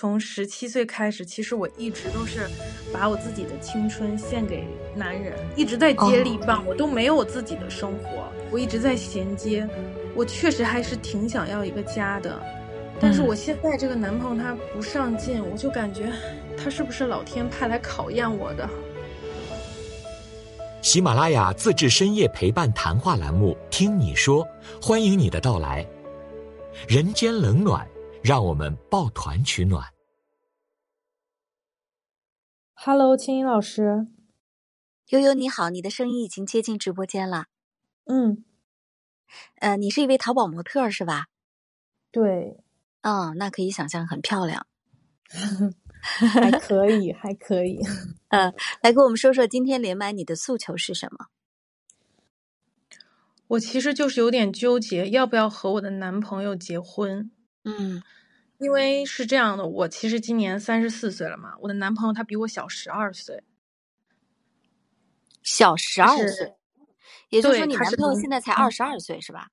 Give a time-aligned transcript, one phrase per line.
[0.00, 2.48] 从十七岁开始，其实我一直都是
[2.92, 9.68] 把我自己的青春献给男人，一直在接力棒，我都没有我自己的生活，我一直在衔接。
[10.14, 12.40] 我确实还是挺想要一个家的，
[13.00, 16.12] 但是我现在这个男朋友他不上进，我就感觉
[16.56, 18.70] 他是不是老天派来考验我的？
[20.80, 24.46] 喜马拉雅自制深夜陪伴谈话栏目，听你说，
[24.80, 25.84] 欢迎你的到来，
[26.86, 27.84] 人间冷暖。
[28.28, 29.94] 让我们抱团取暖。
[32.74, 34.06] Hello，青音老师，
[35.06, 37.46] 悠悠你好，你的声音已经接进直播间了。
[38.04, 38.44] 嗯，
[39.60, 41.28] 呃，你是一位淘宝模特是吧？
[42.10, 42.62] 对。
[43.00, 44.66] 嗯，那可以想象很漂亮。
[45.90, 47.80] 还可以，还可以。
[48.28, 48.52] 嗯，
[48.82, 51.28] 来跟我们说说今天连麦你的诉求是什么？
[53.46, 57.30] 我其实就是有点纠结，要不要和我的男朋友结婚。
[57.64, 58.02] 嗯，
[58.58, 63.44] 因为是这样的，我其实今年三十四岁了嘛，我的男朋友他比我小十二岁，
[65.42, 66.56] 小十二岁，
[67.28, 69.50] 也就是说你男朋友现在才二十二岁是吧？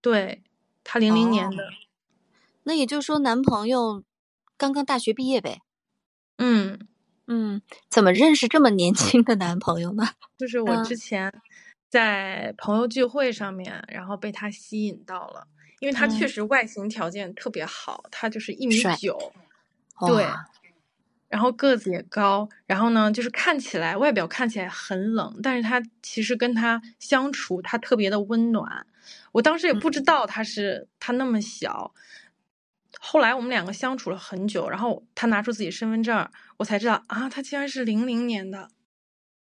[0.00, 0.42] 对，
[0.82, 1.68] 他零零年的，
[2.64, 4.02] 那也就是说男朋友
[4.56, 5.62] 刚刚大学毕业呗？
[6.38, 6.88] 嗯
[7.26, 10.08] 嗯，怎么认识这么年轻的男朋友呢？
[10.36, 11.32] 就是我之前
[11.88, 15.46] 在朋友聚会上面，然后被他吸引到了。
[15.80, 19.32] 因为他确实外形条件特别好，他就是一米九，
[20.06, 20.26] 对，
[21.28, 28.86] 然后个子也高，然后呢，就是看起来外表看起来很冷，但是他其实跟他相处，他特别的温暖。
[29.32, 31.92] 我当时也不知道他是他那么小，
[33.00, 38.70] 后来我们两个相处了很久，然后他拿出自己身份证，我才知道啊，他竟然是零零年的。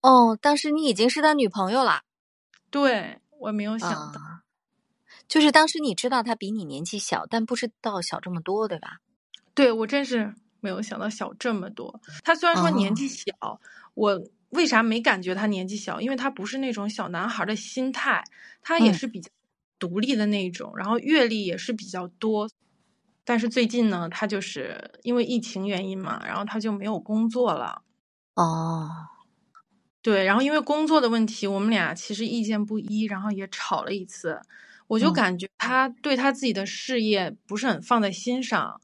[0.03, 2.03] 哦，当时你已经是他女朋友了？
[2.71, 4.21] 对，我没有想到。
[5.29, 8.99] 就是当时你知道他比你年纪小，但不知道小这么多，对吧？
[9.55, 12.01] 对，我真是没有想到小这么多。
[12.25, 13.61] 他虽然说年纪小，
[13.95, 16.01] 我为啥没感觉他年纪小？
[16.01, 18.25] 因为他不是那种小男孩的心态，
[18.63, 19.29] 他也是比较
[19.79, 22.49] 独立的那种，然后阅历也是比较多。
[23.25, 27.83] 但是最近呢，他就是因为疫情原因嘛，然后他就没有工作了。
[28.35, 28.89] 哦，
[30.01, 34.41] 对，然后因为工作的问题，我们俩其实意见不一，然后也吵了一次。
[34.89, 38.81] 我就感觉他对他自己的事业不是很放在心上，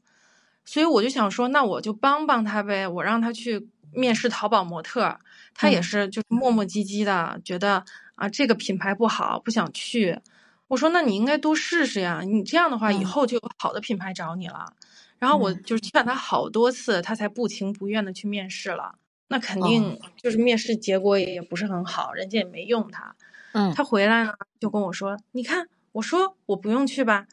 [0.63, 2.87] 所以我就想说，那我就帮帮他呗。
[2.87, 5.19] 我让他去面试淘宝模特，
[5.53, 7.83] 他也是就是磨磨唧唧的，觉得
[8.15, 10.19] 啊这个品牌不好，不想去。
[10.67, 14.73] 我说那你应该多试试呀，你这样的话以后就有好的品牌找你了。
[15.17, 18.95] 然后我就是劝他好多次，他才不情不愿的去面试了。
[19.29, 23.15] 那肯定就是面试结果也不是很好，人家也没用他。
[23.53, 25.67] 嗯，他回来呢就跟我说，你看。
[25.95, 27.27] 我说我不用去吧，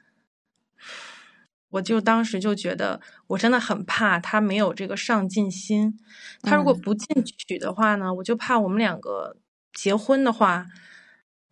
[1.70, 5.98] 我就当时就觉得我真的很怕他没有这个上进心。
[6.42, 9.36] 他如果不进取的话呢，我就怕我们两个
[9.72, 10.68] 结婚的话，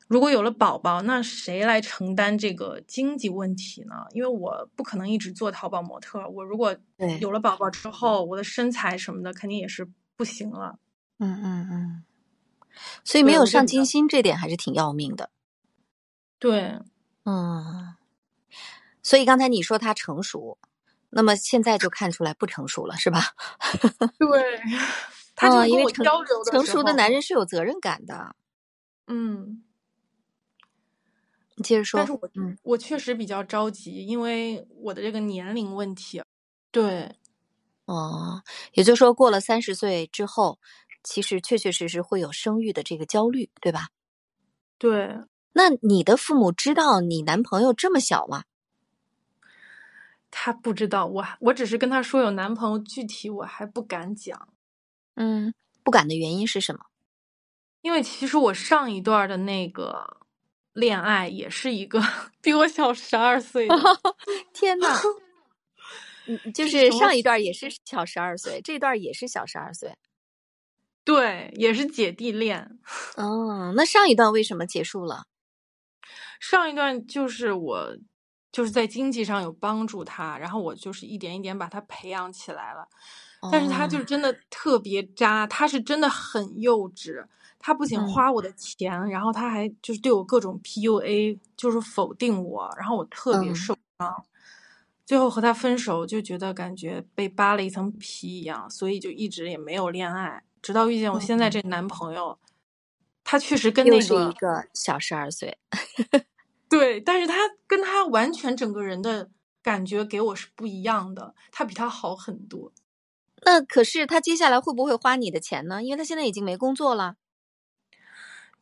[0.06, 4.06] 如果有了宝宝，那谁来承担这个经济问题呢？
[4.12, 6.28] 因为我不可能一直做淘宝模特。
[6.28, 6.76] 我如果
[7.20, 10.78] 有了宝宝之后，我的身材什么的肯定也是不行了。
[11.18, 12.04] 嗯嗯嗯，
[13.04, 15.30] 所以没有上进心这点还是挺要命的。
[16.38, 16.78] 对。
[17.26, 17.94] 嗯，
[19.02, 20.58] 所以刚才你说他成熟，
[21.10, 23.20] 那么现在就看出来不成熟了，是吧？
[24.18, 24.60] 对，
[25.36, 26.06] 他就因为成
[26.44, 28.34] 成熟的男人是有责任感的。
[29.08, 29.62] 嗯，
[31.56, 32.00] 你接着说。
[32.00, 36.22] 但是我嗯，我确实比较着急，因为我的这个年龄问题。
[36.70, 37.10] 对，
[37.88, 38.42] 哦，
[38.74, 40.58] 也就是说，过了三十岁之后，
[41.02, 43.90] 其实确确实实会有生育的这个焦虑，对吧？
[44.80, 45.20] 对。
[45.52, 48.44] 那你的父母知道你男朋友这么小吗？
[50.30, 54.48] 他不知道，我我只是跟他说有男朋友，具体我还不敢讲。
[55.16, 55.52] 嗯，
[55.82, 56.86] 不敢的原因是什么？
[57.82, 60.18] 因为其实我上一段的那个
[60.72, 62.00] 恋爱也是一个
[62.40, 63.74] 比我小十二岁的。
[64.54, 64.86] 天呐，
[66.28, 69.96] 嗯，就是上一段也是小十二岁，这段也是小十二岁。
[71.02, 72.78] 对，也是姐弟恋。
[73.16, 75.24] 哦，那上一段为什么结束了？
[76.40, 77.96] 上一段就是我，
[78.50, 82.88] 就是在经济上有帮助他，然后我就是一点一点把他培养起来了。
[83.52, 87.24] 但是他就真的特别渣，他是真的很幼稚。
[87.58, 94.24] 他不仅花我的钱，然后他还就是对我各种 PUA，就是否定我，然后我特别受伤。
[95.04, 102.38] 最后和他分手，就觉得感觉被扒了一层皮一样，所以就一直也没有恋爱，直到遇见我现在这男朋友。
[103.30, 105.56] 他确实跟那个是一个小十二岁。
[106.68, 109.30] 对，但是他跟他完全整个人的
[109.62, 112.72] 感觉给我是不一样的，他比他好很多。
[113.42, 115.80] 那可是他接下来会不会花你的钱呢？
[115.80, 117.14] 因为他现在已经没工作了。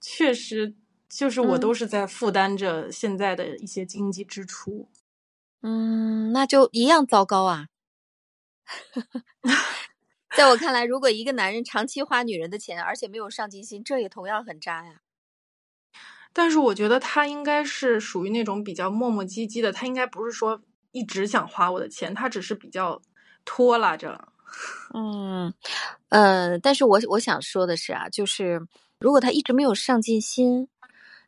[0.03, 0.75] 确实，
[1.09, 4.91] 就是我都是在负担着现在的一些经济支出。
[5.63, 7.69] 嗯，那就一样糟糕啊。
[10.37, 15.01] 在我看来，如果一个男人长期花女人的钱，而且没有上进心，这也同样很渣呀。
[16.33, 20.61] 但是我觉得他应该是属于那种比较磨磨唧唧的，他应该不是说
[20.93, 23.01] 一直想花我的钱，他只是比较
[23.45, 24.29] 拖拉着。
[24.95, 25.53] 嗯，
[26.11, 28.67] 呃，但是我我想说的是啊，就是
[29.01, 30.69] 如果他一直没有上进心，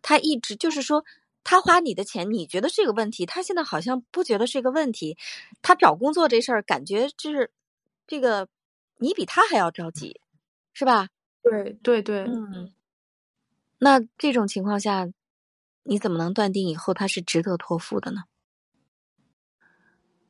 [0.02, 1.05] 他一直就是说
[1.43, 5.17] 他花你的钱，你觉得是个问题，他现在好像不觉得是一个问题。
[5.62, 7.50] 他找工作这事儿，感觉就是
[8.06, 8.47] 这个
[9.00, 10.20] 你比他还要着急，
[10.73, 11.08] 是吧？
[11.43, 12.73] 对对对，嗯。
[13.79, 15.08] 那这种情况下，
[15.82, 18.23] 你怎么能断定以后他是值得托付的呢？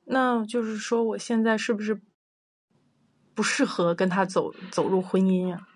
[0.04, 2.00] 那就是说，我现在是不是？
[3.32, 5.66] 不适合跟他走走入婚姻呀。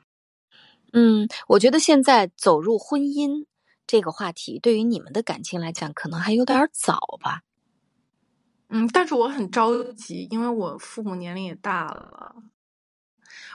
[0.92, 3.46] 嗯，我觉得现在走入婚姻
[3.86, 7.42] 这个话题，对于你们的感情来讲，可能还有点早吧。
[8.68, 12.34] 嗯，但是我很着急，因为我父母年龄也大了，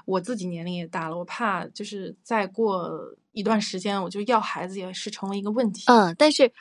[0.06, 5.84] 我自己年龄也大了，我怕就是再过一段时间，我就要孩子也是成为一个问题。
[5.88, 6.52] 嗯，但是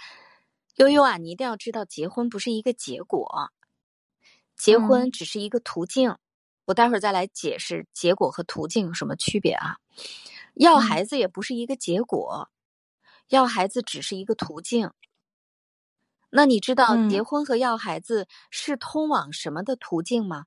[0.77, 3.51] 悠悠啊，你一定要知道，结婚不是一个结果，
[4.57, 6.17] 结婚只是一个途径。
[6.67, 9.77] 我待会儿再来解释结果和途径有什么区别啊？
[10.55, 12.51] 要孩子也不是一个结果，
[13.29, 14.91] 要孩子只是一个途径。
[16.31, 20.45] 那你知道结婚和要孩子是通往什么的途径吗？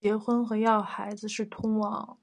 [0.00, 2.18] 结婚和要孩子是通往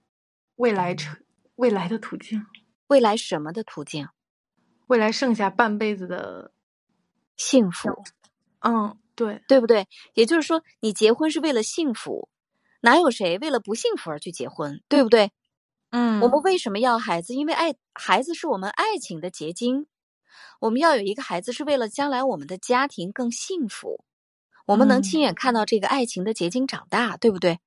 [0.56, 1.18] 未来成
[1.56, 2.46] 未来的途径。
[2.88, 4.08] 未来什么的途径？
[4.88, 6.52] 未来剩下半辈子的
[7.36, 7.90] 幸福。
[8.60, 8.98] 嗯。
[9.18, 9.88] 对，对不对？
[10.14, 12.28] 也就是说，你结婚是为了幸福，
[12.82, 14.84] 哪有谁为了不幸福而去结婚？
[14.90, 15.32] 对不对？
[15.92, 17.34] 嗯，我们为什么要孩子？
[17.34, 19.88] 因为爱孩子是我们爱情的结晶。
[20.60, 24.04] 我们要有一个孩子，是为了将来我们的家庭更幸福，
[24.66, 27.62] 我们能亲眼看到这个爱情的结晶长大，对不对？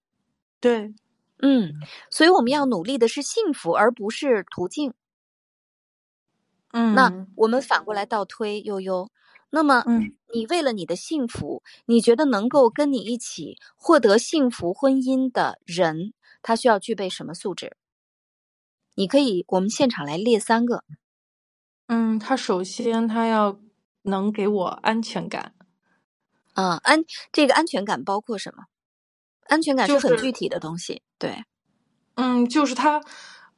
[0.60, 0.92] 对，
[1.40, 1.74] 嗯，
[2.10, 4.92] 所以我们要努力的是幸福，而不是途径。
[6.72, 9.10] 嗯，那我们反过来倒推，悠悠。
[9.50, 16.12] 那么，嗯，你为了你的幸福，你觉得能够跟你一起获得幸福婚姻的人，
[16.42, 17.76] 他需要具备什么素质？
[18.94, 20.84] 你可以，我们现场来列三个。
[21.86, 23.58] 嗯，他首先他要
[24.02, 25.54] 能给我安全感。
[26.52, 28.64] 啊，安这个安全感包括什么？
[29.48, 31.02] 安全感是很具体的东西。
[31.18, 31.44] 对，
[32.14, 33.00] 嗯，就是他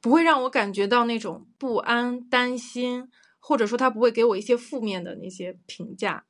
[0.01, 3.11] 不会让我感觉到那种不安、担心。
[3.43, 6.27] 或者说他不会给我一些负面的那些评价，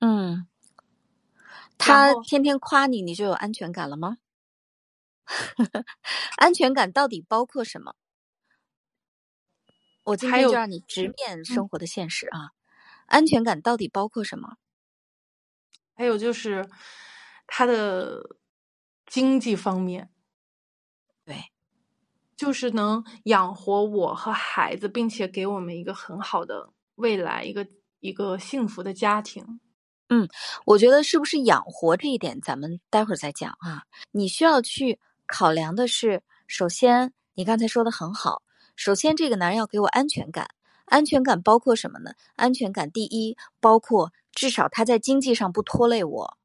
[0.00, 0.48] 嗯，
[1.78, 4.18] 他天天夸你，你就有安全感了吗？
[6.36, 7.94] 安全感到底包括什么？
[10.02, 12.50] 我今天就让你直面生活的现实啊！
[13.06, 14.56] 安全感到底包括什么？
[15.94, 16.68] 还有就是
[17.46, 18.20] 他的
[19.12, 20.08] 经济方面。
[21.22, 21.36] 对
[22.34, 27.68] 就是能养活我和孩子，并且给我们一个很好的未来，一个
[28.00, 29.60] 一个幸福的家庭。
[30.08, 30.26] 嗯，
[30.64, 33.82] 我觉得是不是养活这一点，咱们待会儿再讲啊。
[34.12, 38.42] 你需要去考量的是，首先你刚才说的很好，
[38.76, 40.48] 首先这个男人要给我安全感，
[40.86, 42.12] 安全感包括什么呢？
[42.36, 46.38] 安全感第一，包括至少他在经济上不拖累我。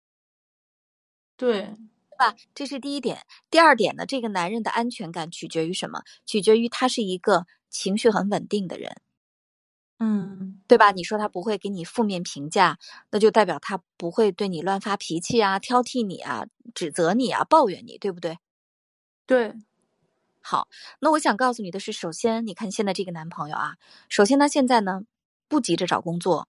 [1.38, 1.77] 对。
[2.17, 3.19] 吧，这是第一点。
[3.50, 6.01] 第二点呢，这个男人的安全感取决于什么？
[6.25, 9.01] 取决于他是一个情绪很稳定的人，
[10.00, 10.91] 嗯，对吧？
[10.91, 12.77] 你说他不会给你负面评价，
[13.12, 18.38] 那就代表他不会对你乱发脾气啊、挑剔你啊、指责你啊、抱怨你，对不对？
[19.25, 19.53] 对。
[20.41, 20.67] 好，
[21.00, 23.75] 那我想告诉你的是，首先，你看现在这个男朋友啊，
[24.09, 25.01] 首先他现在呢
[25.50, 26.47] 不急着找工作。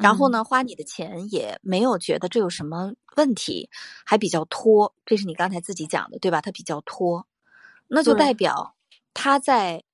[0.00, 3.68] 然后呢，花你的钱也没有觉得这有什么问题，
[4.04, 6.40] 还比较拖，这是你刚才自己讲的，对吧？
[6.40, 7.26] 他比较拖，
[7.88, 8.74] 那就代表
[9.12, 9.84] 他在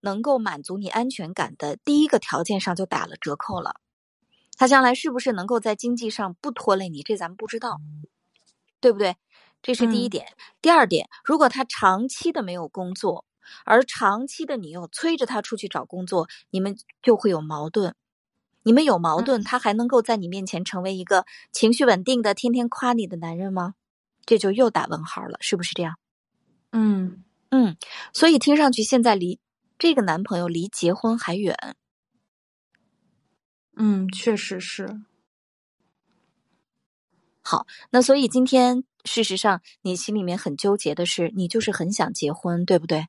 [0.00, 3.80] 能够满足你安全感的第一个条件上就打了折扣了。
[4.56, 7.80] 他将来是不是能够在经济上不拖累你，这咱们不知道，
[8.80, 9.16] 对不对？
[9.62, 10.26] 这是第一点。
[10.60, 13.24] 第二点，如果他长期的没有工作，
[13.64, 17.96] 而长期的你又催着他出去找工作，你们就会有矛盾。
[18.64, 23.74] 你们有矛盾，他还能够在你面前成为一个情绪稳定的、天天夸你的男人吗？
[24.26, 25.98] 这就又打问号了，是不是这样？
[26.72, 27.76] 嗯嗯，
[28.12, 29.38] 所以听上去现在离
[29.78, 31.76] 这个男朋友离结婚还远。
[33.76, 35.02] 嗯，确实是。
[37.42, 43.08] 好，那所以今天事实上你心里面很纠结的是，你就是很想结婚，对不对？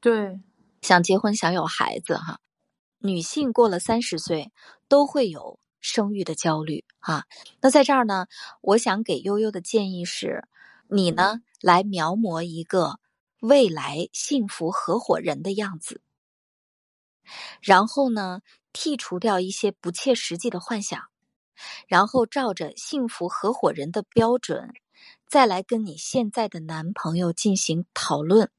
[0.00, 0.40] 对，
[0.82, 2.40] 想结婚，想有孩子，哈。
[3.00, 4.52] 女性过了三十岁
[4.88, 7.24] 都会有生育的焦虑，啊。
[7.60, 8.26] 那在这儿呢，
[8.60, 10.46] 我想给悠悠的建议是，
[10.88, 13.00] 你呢来描摹一个
[13.40, 16.02] 未来幸福合伙人的样子，
[17.62, 18.40] 然后呢
[18.72, 21.02] 剔除掉一些不切实际的幻想。
[21.88, 24.72] 然后照着幸福合伙人的标准，
[25.28, 28.50] 再来跟你现在的男朋友进行讨论，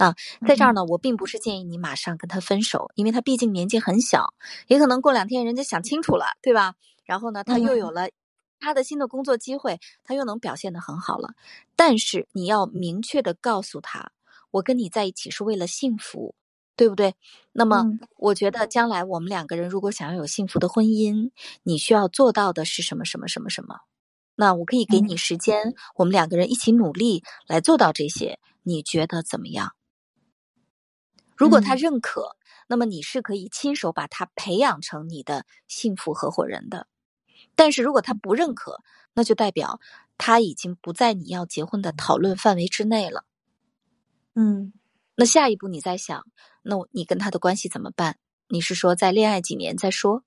[0.00, 0.14] 啊，
[0.46, 4.34] 在这儿呢，我并不是建议你马上跟他分手，因为他毕竟年纪很小，
[4.66, 6.74] 也可能过两天人家想清楚了，对吧？
[7.04, 8.08] 然后呢，他又有了
[8.58, 11.34] 他的新的工作机会，他又能表现的很好了。
[11.76, 14.12] 但是你要明确的告诉他，
[14.50, 16.34] 我跟你在一起是为了幸福。
[16.76, 17.14] 对不对？
[17.52, 17.84] 那么，
[18.16, 21.30] 我觉得将来我们两个人如果想要有幸福的婚姻，
[21.62, 23.04] 你需要做到的是什么？
[23.04, 23.28] 什么？
[23.28, 23.50] 什么？
[23.50, 23.80] 什么？
[24.34, 28.38] 那我可以给你时间，我们两个人一起努力来做到这些。
[28.62, 29.74] 你觉得怎么样？
[31.40, 36.86] 如果他认可，那么你是可以亲手把他培养成你的幸福合伙人的。
[37.54, 38.82] 但是如果他不认可，
[39.14, 39.80] 那就代表
[40.18, 43.24] 他已经不在你要结婚的讨论范围之内了。
[44.34, 44.74] 嗯。
[45.14, 46.26] 那下一步你再想，
[46.60, 48.18] 那你跟他的关系怎么办？
[48.48, 50.24] 你是说再恋爱几年再说，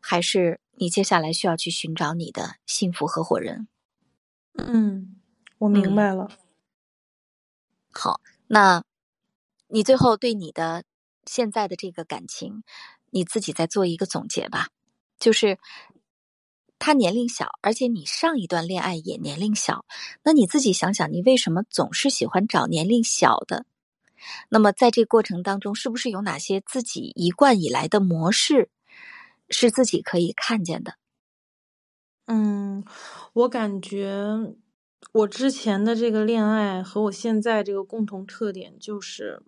[0.00, 3.68] 还是你接下来需要去寻找你的幸福合伙人？
[4.54, 5.14] 嗯，
[5.58, 6.28] 我明白了。
[7.92, 8.82] 好，那
[9.68, 10.84] 你最后对你的
[11.26, 12.62] 现在的这个感情，
[13.10, 14.68] 你自己再做一个总结吧。
[15.18, 15.58] 就是
[16.78, 19.84] 他年龄小，而且你上一段恋爱也年龄小，
[20.22, 23.66] 那你自己想想，你为什么总是喜欢找年龄小的？
[24.48, 28.68] 那么，在这过程当中，是不是有哪些自己一贯以来的模式
[29.48, 30.94] 是自己可以看见的？
[32.26, 32.84] 嗯，
[33.32, 34.54] 我感觉
[35.12, 39.40] 我之前的这个恋爱和我现在这个共同特点就是，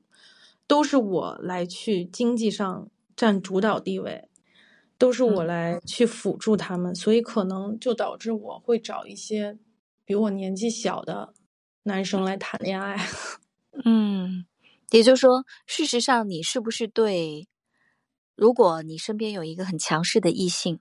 [0.70, 4.28] 都是我来去经济上占主导地位，
[4.96, 9.58] 都是我来去辅助他们，所以可能就导致我会找一些
[10.04, 11.34] 比我年纪小的
[11.82, 12.96] 男生来谈恋爱。
[13.84, 14.46] 嗯。
[14.92, 17.48] 也就是说，事实上，你是不是对？
[18.36, 20.78] 如果你身边有一个很强势的异性，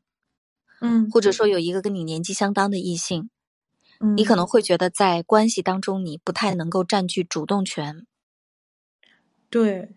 [0.81, 3.31] 嗯，或者说有一个跟你年纪相当的异性，
[3.99, 8.05] 嗯，你可能会觉得在关系当中你不太能够占据主动权。
[9.49, 9.89] 对，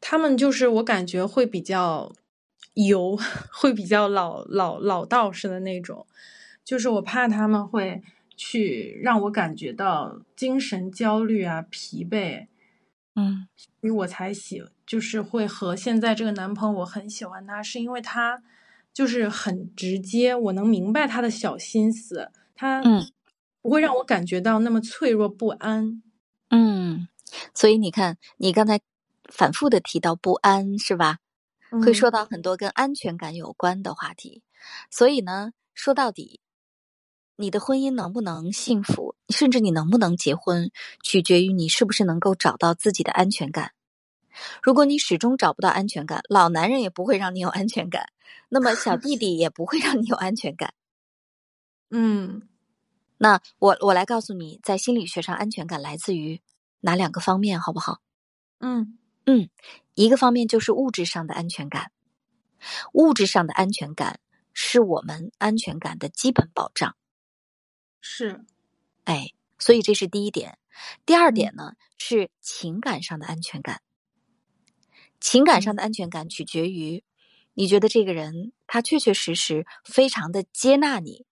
[0.00, 2.12] 他们就是我感觉会比较
[2.74, 3.16] 油，
[3.52, 6.06] 会比较老老老道士的那种，
[6.64, 8.02] 就是我怕他们会。
[8.34, 12.46] 去让我感觉到精神焦虑啊、疲惫，
[13.14, 18.42] 嗯，所以我才喜，就是会和现在这个男朋友，我很喜欢他，是因为他
[18.92, 23.06] 就是很直接，我能明白他的小心思，他嗯。
[23.60, 26.02] 不会让我感觉到那么脆弱不安，
[26.48, 27.06] 嗯，
[27.54, 28.80] 所以你看，你刚才
[29.30, 31.18] 反复的提到不安，是吧？
[31.84, 34.42] 会说到很多跟安全感有关的话题，
[34.90, 36.40] 所以呢，说到底。
[37.36, 40.70] 你的婚姻能不能幸福，甚至你能不能结婚，
[41.02, 43.72] 取决于你是不是能够找到自己的安全感。
[44.62, 48.12] 如果你始终找不到安全感，老男人也不会让你有安全感，
[48.50, 50.74] 那么小弟弟也不会让你有安全感。
[51.90, 52.42] 嗯，
[53.18, 56.40] 那我我来告诉你，在心理学上，安全感来自于
[56.82, 58.00] 哪两个方面，好不好？
[58.58, 59.48] 嗯嗯，
[59.94, 61.90] 一个方面就是物质上的安全感，
[62.92, 64.20] 物质上的安全感
[64.52, 66.94] 是我们安全感的基本保障。
[68.00, 68.44] 是，
[69.04, 70.58] 哎，所以这是第一点。
[71.06, 73.80] 第二点呢，是情感上的安全感。
[75.20, 77.04] 情感上的安全感取决于
[77.54, 81.26] 你觉得这个人他确确实实非常的接纳你，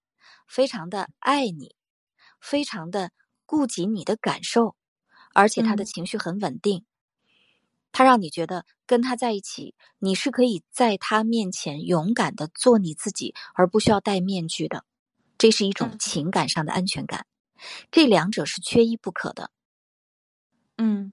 [0.47, 1.75] 非常的爱你，
[2.41, 3.11] 非常的
[3.47, 4.77] 顾及你的感受，
[5.35, 6.85] 而且他的情绪很稳定。
[7.93, 14.85] 他让你觉得跟他在一起，你是可以在他面前勇敢的做你自己，而不需要戴面具的。
[15.37, 17.27] 这是一种情感上的安全感，
[17.91, 19.51] 这两者是缺一不可的。
[20.77, 21.13] 嗯，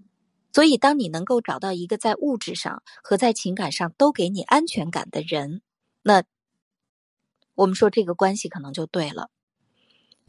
[0.54, 5.62] 所以当你能够找到一个在物质上和在情感上都给你安全感的人，
[6.04, 6.24] 那
[7.56, 9.32] 我们说这个关系可能就对了。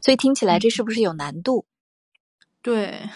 [0.01, 1.67] 所以听起来这是不是有难度？
[2.61, 3.09] 对，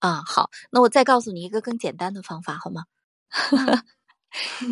[0.00, 2.84] 啊，好，那我再告诉你一个更简单的方法，好吗？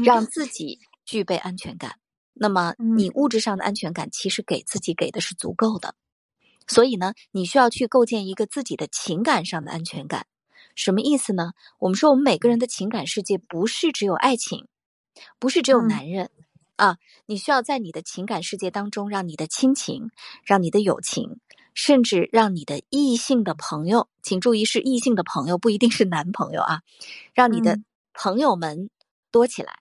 [0.05, 1.97] 让自己具备安全感。
[2.33, 5.95] 那么，你物质上的安全感其实给自己给的是足够的，
[6.67, 10.27] 所以呢，你需要去构建一个自己的情感上的安全感。
[10.75, 11.53] 什么意思呢？
[11.79, 14.69] 我们说，我们每个人的情感世界不是只有爱情，
[15.41, 16.31] 不是只有男人
[16.77, 20.11] 啊，你需要在你的情感世界当中，让你的亲情，
[20.45, 21.41] 让你的友情，
[21.79, 26.83] 甚至让你的异性的朋友，请注意是异性的朋友，不一定是男朋友啊，
[27.33, 27.79] 让你的
[28.13, 28.91] 朋友们
[29.31, 29.79] 多起来。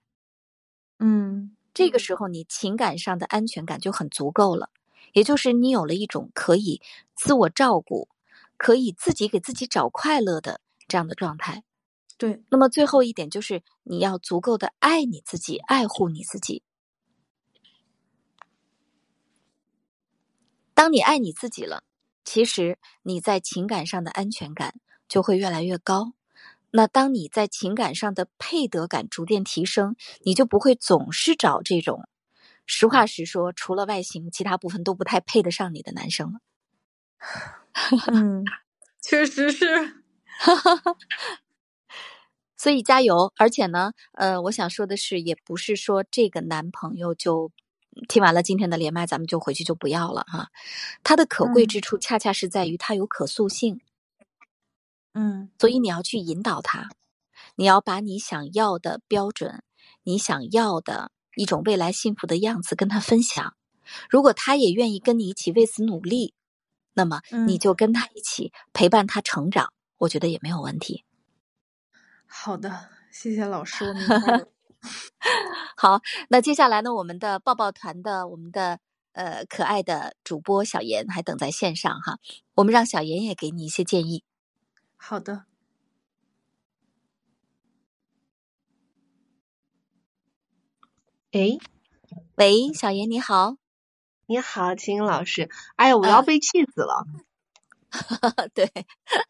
[1.00, 4.70] 嗯，这个时候你情感上的安全感就很足够了，
[5.12, 6.80] 也就是你有了一种可以
[7.16, 8.08] 自我照顾，
[8.56, 11.64] 可以自己给自己找快乐的这样的状态。
[12.16, 12.44] 对。
[12.48, 16.62] 那么最后一点就是你要足够的爱你自己，爱护你自己。
[20.74, 21.82] 当你爱你自己了，
[22.30, 24.74] 其实你在情感上的安全感
[25.08, 26.12] 就会越来越高。
[26.70, 32.06] 那当你在情感上的配得感逐渐提升，你就不会总是找这种，
[32.66, 36.40] 实话实说，除了外形，其他部分都不太配得上你的男生了。
[38.12, 38.44] 嗯，
[39.02, 39.66] 确实是。
[42.58, 43.32] 所以加油！
[43.36, 47.52] 而且呢，呃，我想说的是，也不是说这个男朋友就
[48.06, 50.50] 听完了今天的连麦，咱们就回去就不要了哈。
[51.02, 53.80] 他的可贵之处，恰恰是在于他有可塑性。
[55.14, 56.90] 嗯，所以你要去引导他，
[57.56, 59.62] 你要把你想要的标准，
[60.04, 63.54] 你想要的一种未来幸福的样子跟他分享。
[64.08, 66.34] 如果他也愿意跟你一起为此努力，
[66.94, 71.04] 那么你就跟他一起陪伴他成长，我觉得也没有问题。
[72.26, 74.48] 好的，谢谢老师，我明白 了。
[75.76, 78.78] 好，那接下来呢，我们的抱抱团的我们的
[79.12, 82.18] 呃可爱的主播小严还等在线上哈，
[82.54, 84.22] 我们让小严也给你一些建议。
[84.96, 85.44] 好的。
[91.32, 91.58] 哎，
[92.36, 93.56] 喂，小严你好，
[94.26, 95.50] 你好，秦老师。
[95.76, 97.04] 哎呀，我要被气死了。
[98.54, 98.70] 对，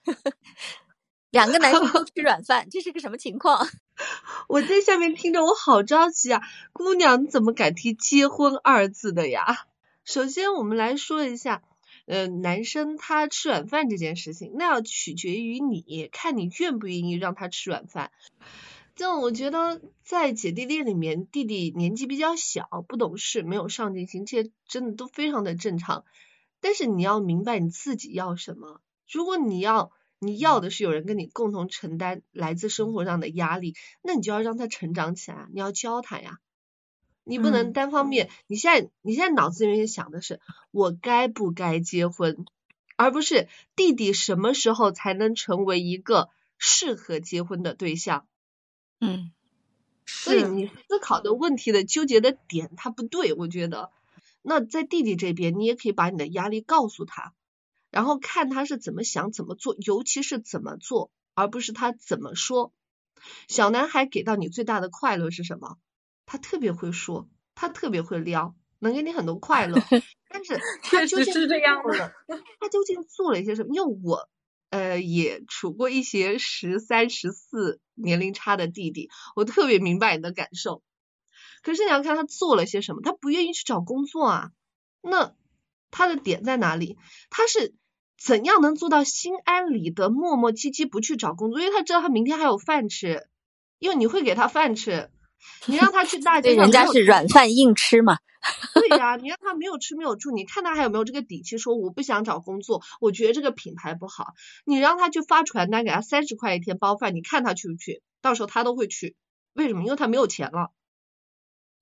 [1.31, 3.67] 两个男生都吃软饭，这是个什么情况？
[4.49, 6.43] 我在下面听着，我好着急啊！
[6.73, 9.67] 姑娘，你怎么敢提结婚二字的呀？
[10.05, 11.63] 首先，我们来说一下。
[12.07, 18.11] 呃，男生他吃软饭这件事情，那要取决于你，看你愿不愿意让他吃软饭。
[18.97, 26.07] 就我觉得，在姐弟恋里面，弟弟年纪比较小，不懂事，没有上进心，这些真的都非常的正常。
[26.63, 28.81] 但是你要明白你自己要什么。
[29.07, 36.39] 如果你要你要的是有人跟你共同承担来自生活上的压力，那你就要让他成长起来，你要教他呀。
[37.25, 42.47] 你不能单方面，你现在你现在脑子里面想的是我该不该结婚，
[42.97, 48.27] 而不是弟弟什么时候才能成为一个适合结婚的对象。
[48.99, 49.31] 嗯，
[50.07, 53.91] 所以你思考的问题的纠结的点它不对，我觉得。
[54.41, 57.35] 那在弟弟这边，你也可以把你的压力告诉他，
[57.91, 62.73] 然后看他是怎么想怎么做，尤其是怎么做，而不是他怎么说。
[63.49, 65.77] 小男孩给到你最大的快乐是什么？
[66.27, 69.77] 他特别会说，他特别会撩，能给你很多快乐。
[70.31, 72.15] 但是 他究竟是这样的，
[72.61, 73.75] 他究竟做了一些什么？
[73.75, 74.29] 因为我
[74.71, 80.83] 呃也处过一些十三、十四年龄差的弟弟，我特别明白你的感受。
[81.63, 84.51] 可是你要看他做了些什么，他不愿意去找工作啊。
[85.01, 85.35] 那
[85.91, 86.99] 他的点在哪里？
[87.31, 87.75] 他是
[88.19, 91.61] 怎样能做到心安理得、磨磨唧唧不去找工作？
[91.61, 93.29] 因为他知道他明天还有饭吃，
[93.79, 95.11] 因为你会给他饭吃。
[95.67, 98.19] 你让他去大 街上，人家是软饭硬吃嘛。
[98.75, 104.35] 对呀，你让他没有吃没有住，你看他还有没有这个底气说我不想找工作，我觉得这个品牌不好。
[104.65, 108.03] 你让他去发传单，给他三十块一天包饭，你看他去不去？
[108.21, 109.17] 到时候他都会去。
[109.55, 109.83] 为什么？
[109.85, 110.71] 因为他没有钱了。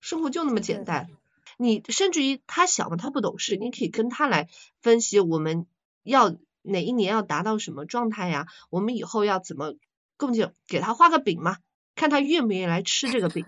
[0.01, 1.09] 生活就那么简单。
[1.57, 4.49] 你甚至于他小嘛，他不懂事，你可以跟他来
[4.81, 5.65] 分析，我们
[6.03, 8.47] 要哪一年要达到什么状态呀？
[8.69, 9.75] 我们以后要怎么
[10.17, 10.51] 共进？
[10.67, 11.57] 给他画个饼嘛。
[11.95, 13.43] 看他愿不愿意来吃这个饼，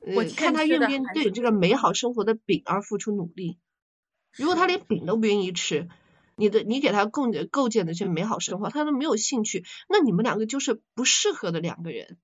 [0.00, 3.56] 我看他愿不愿意对这个美好生活的饼而付出努力。
[4.32, 5.88] 如果他连饼都不愿意吃，
[6.34, 12.18] 你的你给他构构建的这美好生活，他都没有兴趣，那你们两个就是不适合的两个人。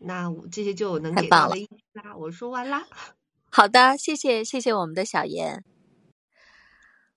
[0.00, 2.86] 那我这些就能给到的意思啦，我说完啦。
[3.52, 5.62] 好的，谢谢谢谢我们的小严。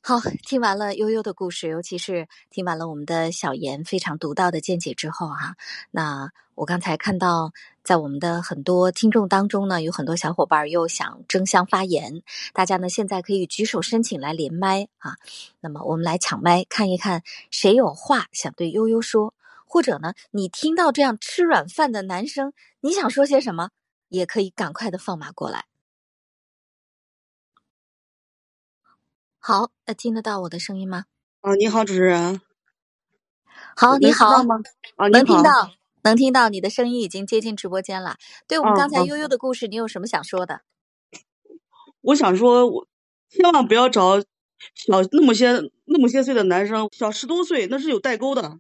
[0.02, 5.56] 好，听完了悠悠的故事，尤其是听完了我们的小严非常独到的见解之后，哈，
[5.92, 15.16] 那我刚才看到在我们的很多听众当中呢，有很多小伙伴又想争相发言，大家呢现在可以举手申请来连麦啊。
[15.62, 19.34] 那么我们来抢麦，看一看谁有话想对悠悠说，
[19.74, 23.72] 或者呢，你听到这样吃软饭的男生，你想说些什么，
[24.08, 25.66] 也可以赶快的放马过来。
[29.40, 31.06] 好，呃，听得到我的声音吗？
[31.42, 32.40] 啊，你好，主持人。
[33.76, 34.44] 好，你好。
[35.12, 35.72] 能听到。
[36.04, 38.18] 能听到你的声音已经接近直播间了。
[38.48, 40.62] 对我们刚才悠悠的故事，你有什么想说的？
[42.02, 42.88] 我想说，我
[43.28, 48.60] 千万不要找小那么些那么些岁的男生，小十多岁那是有代沟的，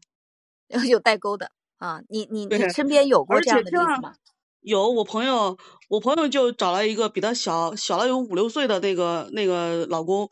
[0.89, 2.01] 有代沟的啊！
[2.09, 4.15] 你你你身边有过这样的例子吗？
[4.61, 5.57] 有，我朋友
[5.89, 10.29] 我朋友就找了一个比他小小了有五六岁的那个那个老公，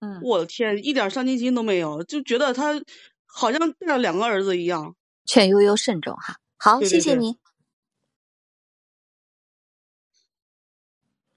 [0.00, 2.72] 嗯，我的天，一点上进心都没有，就觉得他
[3.26, 4.96] 好像带了两个儿子一样。
[5.26, 6.36] 劝悠悠慎重哈。
[6.56, 7.36] 好，谢谢您。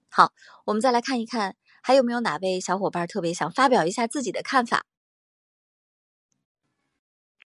[0.09, 0.31] 好，
[0.65, 4.85] 我们再来看一看，还有没有哪位小伙伴特别想发表一下自己的看法？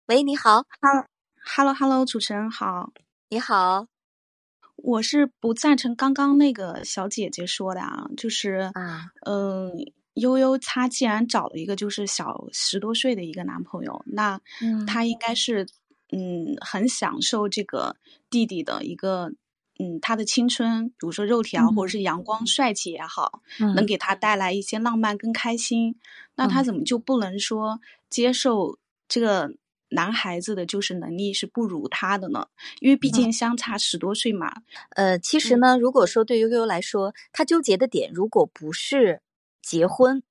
[0.09, 0.63] 喂，你好。
[1.43, 2.93] 哈喽哈喽，主持人好。
[3.29, 3.89] 你好。
[4.77, 9.73] 我是不赞成刚刚那个小姐姐说的啊，就是啊，嗯，
[10.15, 14.41] 悠悠她既然找了一个就是小十多岁的一个男朋友，那
[14.87, 15.67] 她应该是
[16.13, 17.97] 嗯很享受这个
[18.31, 19.33] 弟弟的一个。
[19.79, 23.43] 嗯，他的青春，比如说肉体啊，或者是阳光帅气也好，
[23.75, 25.99] 能给他带来一些浪漫跟开心。
[26.35, 29.53] 那他怎么就不能说接受这个
[29.89, 32.49] 男孩子的就是能力是不如他的呢？
[32.81, 34.53] 因为毕竟相差十多岁嘛。
[34.91, 39.21] 呃，其实呢，如果说对悠悠来说，他纠结的点，如果不是
[39.63, 40.23] 结婚，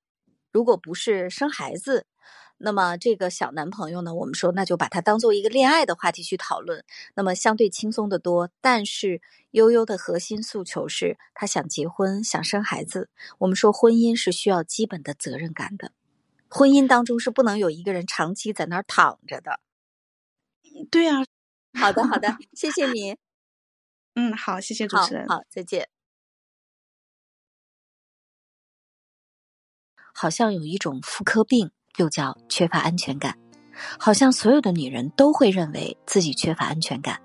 [0.52, 2.06] 如果不是生孩子。
[2.58, 6.82] 那么这个小男朋友呢，我们说那就把他当做一个恋爱的话题去讨论，
[7.14, 8.50] 那么相对轻松的多。
[8.62, 13.10] 但是悠悠的核心诉求是他想结婚，想生孩子。
[13.36, 15.92] 我们说婚姻是需要基本的责任感的，
[16.50, 19.60] 婚姻当中是不能有一个人长期在那儿躺着的。
[20.90, 21.24] 对啊，
[21.78, 23.16] 好的好的， 谢谢你。
[24.14, 25.26] 嗯，好，谢谢主持人。
[25.28, 25.88] 好，再见。
[30.14, 31.70] 好像有一种妇科病。
[31.98, 33.38] 又叫缺乏安全感，
[33.98, 37.22] 好像所有的女人都会认为自己缺乏安全感。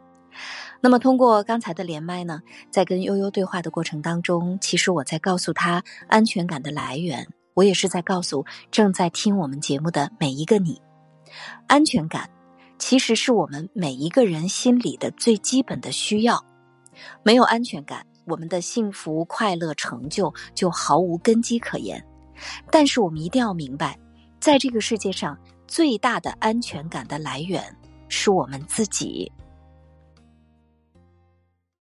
[0.79, 7.27] 那么通过刚才的连麦呢，在跟悠悠对话的过程当中，其实我在告诉她安全感的来源，
[7.61, 10.81] 我也是在告诉正在听我们节目的每一个你，
[11.67, 12.27] 安全感
[12.79, 16.43] 其实是我们每一个人心里的最基本的需要。
[17.21, 22.03] 没有安全感，我们的幸福、快乐、成就就毫无根基可言。
[22.71, 23.95] 但是我们一定要明白。
[24.39, 27.63] 在这个世界上，最大的安全感的来源
[28.09, 29.31] 是我们自己。